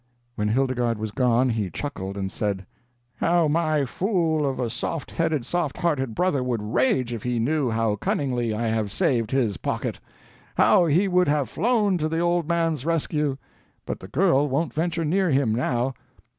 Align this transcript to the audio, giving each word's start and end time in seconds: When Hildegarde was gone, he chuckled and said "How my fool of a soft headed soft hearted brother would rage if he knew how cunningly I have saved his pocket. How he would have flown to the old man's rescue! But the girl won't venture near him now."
When 0.33 0.47
Hildegarde 0.47 0.97
was 0.99 1.11
gone, 1.11 1.49
he 1.51 1.69
chuckled 1.69 2.17
and 2.17 2.31
said 2.31 2.65
"How 3.17 3.47
my 3.47 3.85
fool 3.85 4.47
of 4.49 4.59
a 4.59 4.71
soft 4.71 5.11
headed 5.11 5.45
soft 5.45 5.77
hearted 5.77 6.15
brother 6.15 6.41
would 6.43 6.63
rage 6.63 7.13
if 7.13 7.21
he 7.21 7.37
knew 7.37 7.69
how 7.69 7.97
cunningly 7.97 8.51
I 8.51 8.65
have 8.69 8.91
saved 8.91 9.29
his 9.29 9.57
pocket. 9.57 9.99
How 10.57 10.87
he 10.87 11.07
would 11.07 11.27
have 11.27 11.49
flown 11.51 11.99
to 11.99 12.09
the 12.09 12.17
old 12.17 12.49
man's 12.49 12.83
rescue! 12.83 13.37
But 13.85 13.99
the 13.99 14.07
girl 14.07 14.49
won't 14.49 14.73
venture 14.73 15.05
near 15.05 15.29
him 15.29 15.53
now." 15.53 15.93